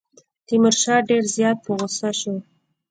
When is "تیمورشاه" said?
0.47-1.05